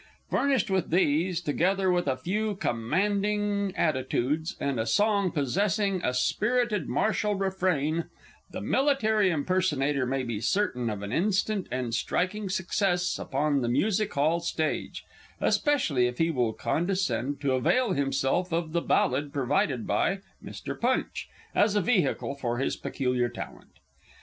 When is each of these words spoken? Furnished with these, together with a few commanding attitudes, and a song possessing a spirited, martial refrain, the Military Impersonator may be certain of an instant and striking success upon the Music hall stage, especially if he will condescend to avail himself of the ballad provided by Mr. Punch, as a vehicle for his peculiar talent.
Furnished 0.31 0.71
with 0.71 0.89
these, 0.89 1.41
together 1.41 1.91
with 1.91 2.07
a 2.07 2.17
few 2.17 2.55
commanding 2.55 3.71
attitudes, 3.77 4.55
and 4.59 4.79
a 4.79 4.85
song 4.87 5.29
possessing 5.29 6.01
a 6.03 6.11
spirited, 6.11 6.89
martial 6.89 7.35
refrain, 7.35 8.05
the 8.49 8.61
Military 8.61 9.29
Impersonator 9.29 10.07
may 10.07 10.23
be 10.23 10.41
certain 10.41 10.89
of 10.89 11.03
an 11.03 11.11
instant 11.11 11.67
and 11.69 11.93
striking 11.93 12.49
success 12.49 13.19
upon 13.19 13.61
the 13.61 13.69
Music 13.69 14.11
hall 14.15 14.39
stage, 14.39 15.03
especially 15.39 16.07
if 16.07 16.17
he 16.17 16.31
will 16.31 16.51
condescend 16.53 17.39
to 17.39 17.53
avail 17.53 17.91
himself 17.93 18.51
of 18.51 18.71
the 18.71 18.81
ballad 18.81 19.31
provided 19.31 19.85
by 19.85 20.17
Mr. 20.43 20.75
Punch, 20.81 21.29
as 21.53 21.75
a 21.75 21.79
vehicle 21.81 22.33
for 22.33 22.57
his 22.57 22.75
peculiar 22.75 23.29
talent. 23.29 23.73